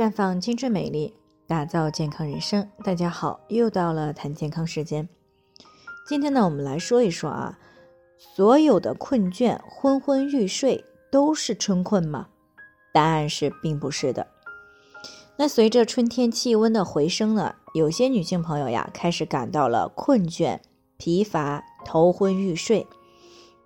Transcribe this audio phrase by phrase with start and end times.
[0.00, 1.12] 绽放青春美丽，
[1.46, 2.66] 打造健康人生。
[2.82, 5.06] 大家好，又到了谈健康时间。
[6.08, 7.58] 今天呢，我们来说一说啊，
[8.16, 10.82] 所有的困倦、昏昏欲睡
[11.12, 12.28] 都是春困吗？
[12.94, 14.26] 答案是并不是的。
[15.36, 20.60] 那随着春天气温的回升呢，有些女性朋友呀，开始感到了困倦、
[20.96, 22.86] 疲乏、头昏欲睡。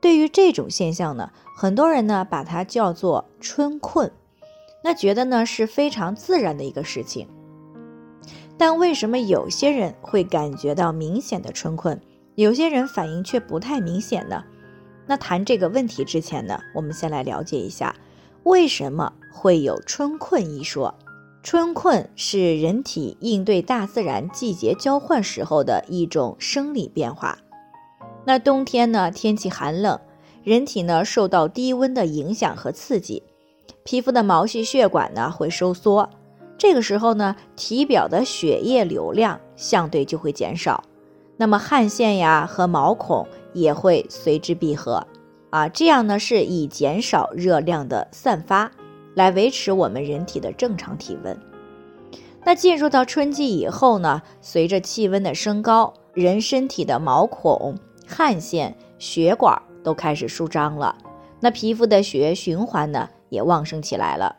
[0.00, 4.10] 对于这种现象呢，很多人呢把它叫做春困。
[4.86, 7.26] 那觉得呢是非常自然的一个事情，
[8.58, 11.98] 但为什么有些人会感觉到明显的春困，
[12.34, 14.44] 有些人反应却不太明显呢？
[15.06, 17.96] 那谈这个问题之前呢，我们先来了解一下
[18.42, 20.94] 为什么会有春困一说。
[21.42, 27.38] 春困是人体应对大自然季节交换时候的一种生理变化。
[28.26, 29.98] 那冬天呢，天气寒冷，
[30.42, 33.22] 人体呢受到低温的影响和刺激。
[33.84, 36.08] 皮肤的毛细血管呢会收缩，
[36.56, 40.82] 这个时候呢，体表的血液流量相对就会减少，
[41.36, 45.06] 那么汗腺呀和毛孔也会随之闭合，
[45.50, 48.72] 啊，这样呢是以减少热量的散发，
[49.14, 51.38] 来维持我们人体的正常体温。
[52.42, 57.76] 那进入到春季以后呢，随着气温的升高，人身体的毛孔、
[58.06, 60.96] 汗腺、血管都开始舒张了，
[61.40, 63.10] 那皮肤的血液循环呢？
[63.34, 64.36] 也旺盛起来了，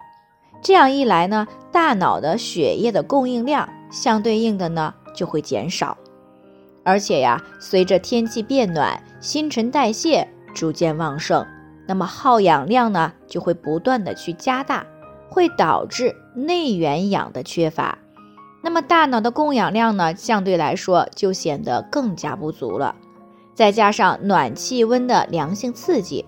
[0.61, 5.95] 这样一来呢，大脑的血液的供应量相对应的呢就会减少，
[6.83, 11.45] 而且呀，随着天气变暖，新陈代谢逐渐旺盛，
[11.85, 14.85] 那么耗氧量呢就会不断的去加大，
[15.29, 17.97] 会导致内源氧的缺乏，
[18.63, 22.95] 那么大脑的供氧量呢相对来说就显得更加不足了，
[23.53, 26.25] 再加上暖气温的良性刺激。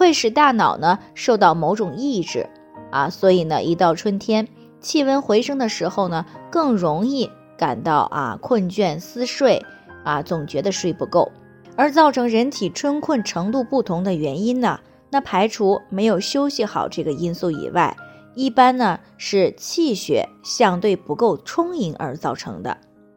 [0.00, 2.48] 会使大脑呢受到某种抑制，
[2.90, 4.48] 啊，所以呢，一到春天
[4.80, 9.62] 气温回升的时候呢，更容易感到啊困倦思睡，
[10.02, 11.30] 啊，总觉得睡不够。
[11.76, 17.94] 而造成人体春困程度不同的原因呢，那排除没有休息好这个因素以外，
[18.34, 22.74] 一般呢是气血相对不够充盈而造成的，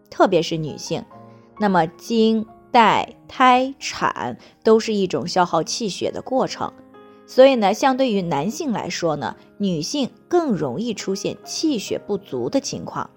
[0.10, 1.02] 特别是女性，
[1.62, 2.46] 那么经。
[2.74, 6.74] 带胎产都是一种消耗气血的过程，
[7.28, 13.08] 所以呢，相对于男性来说呢，女性更容易出现气血不足的情况。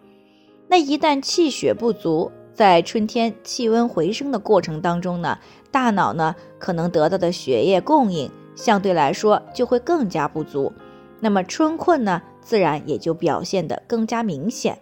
[0.68, 5.38] 那一旦气血不足，在春天气温回升的过程当中呢，
[5.70, 10.70] 大脑呢可能得到的血液供应相对来说就会更加不足，
[11.18, 14.78] 那么春困呢，自然也就表现得更加明显。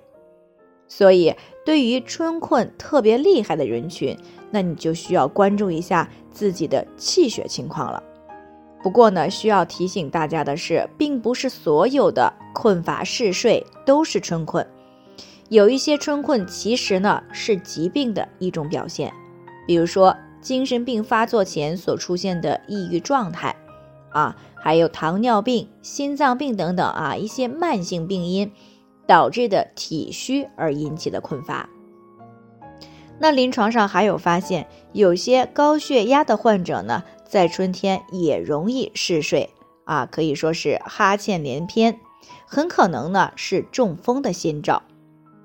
[0.87, 1.35] 所以，
[1.65, 4.17] 对于春困特别厉害的人群，
[4.51, 8.03] 那你就需要关注一下自己的气血情况了。
[8.83, 14.67] 不过呢，需要提醒大家的是，并不是所有的困乏嗜睡都是春困，
[15.49, 19.11] 有一些春困其实呢是疾病的一种表现，
[19.67, 23.57] 比如说精神病发作前所出现的抑郁状态，
[24.11, 28.53] 啊，还有糖尿病、心脏病等等啊一些慢性病因
[29.07, 31.69] 导致的体虚而引起的困乏。
[33.19, 39.51] 那临床上还有发现，有些高血压的患者呢，在春天也容易嗜睡
[39.85, 42.01] 啊，可以说是哈欠连篇，
[42.45, 44.83] 很可能呢是中风的先兆。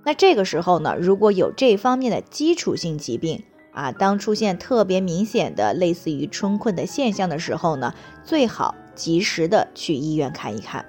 [0.04, 7.94] 那这个时候呢，如果有这方面的基础性疾病啊，当出现特别明显的类似于春困的现象的时候呢，
[8.24, 10.84] 最好及时的去医院看一看。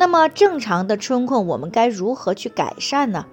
[0.00, 3.26] 那么正常的春困，我们该如何去改善呢？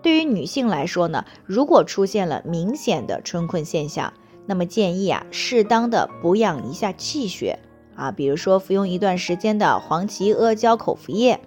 [0.00, 4.10] 对于女性来说呢，如果出现了明显的春困现象，
[4.46, 7.58] 那么建议啊，适当的补养一下气血
[7.94, 11.38] 啊，比如说服用一段时间的黄芪阿胶口服液，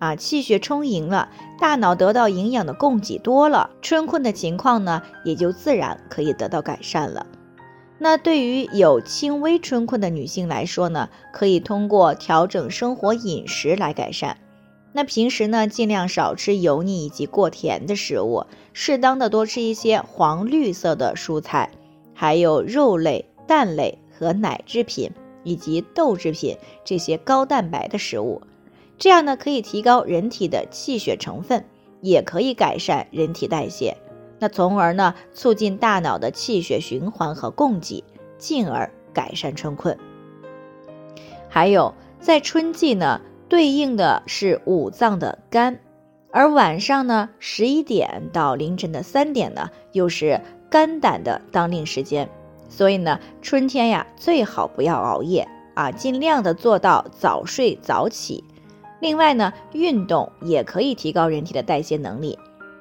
[0.00, 7.24] 啊，气血充盈了，大脑得到营养的供给多了，春困的情况呢，也就自然可以得到改善了。
[8.02, 14.38] 那对于有轻微春困的女性来说呢，可以通过调整生活饮食来改善。
[14.92, 21.70] 那平时呢，尽量少吃油腻以及过甜的食物，适当的多吃一些黄绿色的蔬菜，
[22.14, 25.10] 还有肉类、蛋类和奶制品
[25.44, 28.40] 以及豆制品这些高蛋白的食物，
[28.96, 31.62] 这样呢可以提高人体的气血成分，
[32.00, 33.94] 也可以改善人体代谢，
[34.40, 38.02] 那从而呢促进大脑的气血循环和供给，
[38.36, 39.96] 进而改善春困。
[41.48, 43.20] 还有在春季呢。
[43.50, 45.80] 对应的是五脏的肝，
[46.30, 50.40] 而晚上呢，十一点到凌晨的三点呢，又是
[50.70, 52.28] 肝胆的当令时间。
[52.68, 58.44] 所以呢，春天呀，最好不要熬夜啊，尽量的做到早睡早起。
[59.00, 62.38] 另外呢，运动也可以提高人体的代谢能力。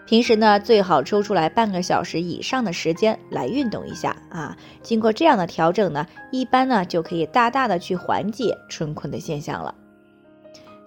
[0.09, 4.57] 平时呢，最好抽出来半个小时以上的时间来运动一下啊。
[4.81, 9.75] 经过这样的调整呢，一般呢就可以大大的去缓解春困的现象了。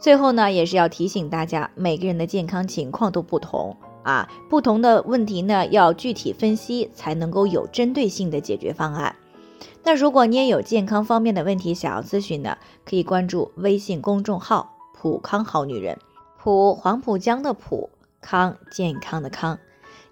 [0.00, 9.14] 最后呢，也是要提醒大家，每个人的健康情况都不同啊，不同的问题呢要具体分析，才能够有针对性的解决方案。
[9.84, 15.96] 那如果你也有健康方面的问题想要咨询呢，可以关注微信公众号“普康好女人”，
[16.42, 17.88] 普黄浦江的普
[18.22, 19.58] 康健康的康，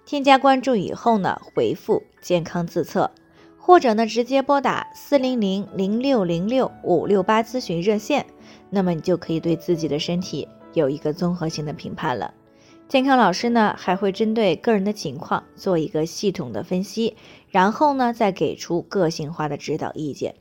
[0.05, 3.09] 添加关注以后呢，回复“健康自测”，
[3.57, 8.25] 或者呢直接拨打四零零零六零六五六八咨询热线。
[8.69, 12.33] 那么你就可以对自己的身体有一个综合性的评判了。
[12.87, 17.15] 健康老师呢还会针对个人的情况做一个系统的分析，
[17.49, 20.35] 然后呢再给出个性化的指导意见。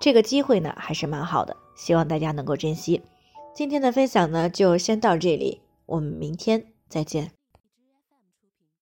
[0.00, 3.00] 这个机会呢还是蛮好的，希望大家能够珍惜。
[3.54, 7.43] 今天的分享呢就先到这里，我们明天再见。